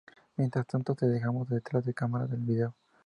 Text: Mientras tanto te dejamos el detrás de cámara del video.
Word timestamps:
Mientras 0.35 0.65
tanto 0.65 0.95
te 0.95 1.05
dejamos 1.05 1.47
el 1.51 1.57
detrás 1.57 1.85
de 1.85 1.93
cámara 1.93 2.25
del 2.25 2.39
video. 2.39 2.73